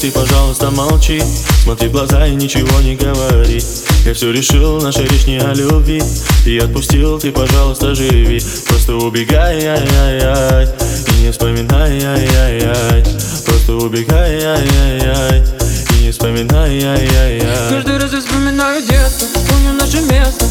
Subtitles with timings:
[0.00, 1.22] ты, пожалуйста, молчи.
[1.62, 3.60] Смотри в глаза и ничего не говори.
[4.04, 6.02] Я все решил, наша речь не о любви.
[6.44, 8.40] И отпустил, ты, пожалуйста, живи.
[8.68, 10.68] Просто убегай, ай-яй-яй.
[11.08, 13.04] И не вспоминай, ай-яй-яй.
[13.44, 15.44] Просто убегай, ай-яй-яй.
[15.92, 17.70] И не вспоминай, ай-яй-яй.
[17.70, 20.44] Каждый раз я вспоминаю детство Помню наше место.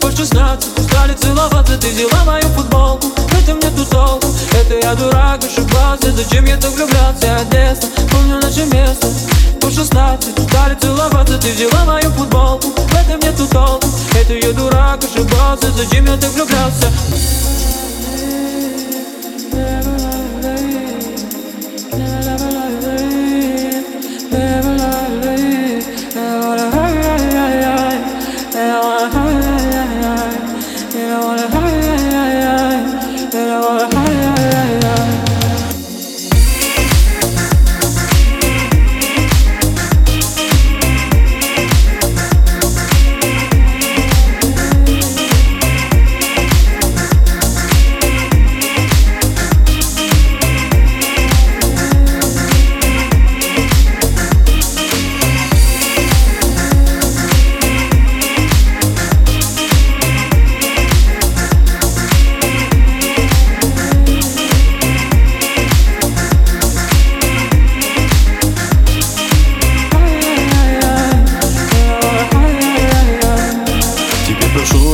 [0.00, 3.09] По 16 Стали целоваться Ты взяла мою футболку
[4.90, 9.06] я дурак, ошибался Зачем я так влюблялся от детства Помню наше место
[9.60, 15.00] По 16 Стали целоваться Ты взяла мою футболку В этом нету толку Это я дурак,
[15.04, 16.90] ошибался Зачем я так влюблялся
[30.92, 31.69] Тебе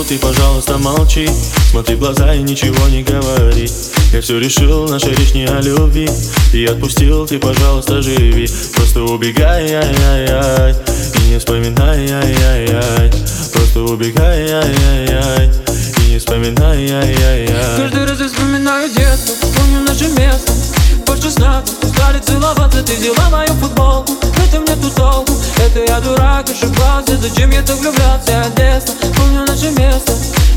[0.09, 1.29] ты, пожалуйста, молчи.
[1.71, 3.69] Смотри в глаза и ничего не говори.
[4.13, 6.09] Я все решил, наша речь не о любви.
[6.53, 8.49] И отпустил, ты, пожалуйста, живи.
[8.75, 10.75] Просто убегай, ай-яй-яй.
[11.17, 13.11] И не вспоминай, ай-яй-яй.
[13.53, 15.51] Просто убегай, ай-яй-яй.
[15.99, 17.77] И не вспоминай, ай-яй-яй.
[17.77, 20.53] Каждый раз я вспоминаю детство Помню наше место.
[21.07, 24.13] По 16 Стали целоваться Ты взяла мою футболку.
[24.13, 24.96] В этом нету толку Это
[26.37, 27.17] так ошибался.
[27.17, 28.07] Зачем я так влюблялся?
[28.17, 30.13] влюбляться одесно Помню наше место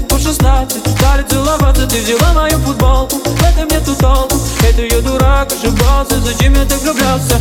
[0.09, 4.35] по 16 Стали целоваться, ты взяла мою футболку В этом нету толку
[4.67, 7.39] Это я дурак, ошибался Зачем я так влюблялся?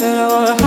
[0.00, 0.57] Yeah.